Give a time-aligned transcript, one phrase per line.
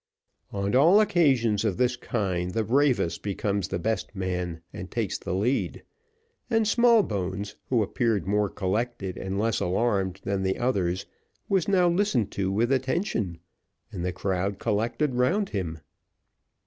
[0.51, 5.35] On all occasions of this kind the bravest becomes the best man and takes the
[5.35, 5.83] lead,
[6.49, 11.05] and Smallbones, who appeared more collected and less alarmed than the others,
[11.47, 13.37] was now listened to with attention,
[13.91, 15.77] and the crowd collected round him.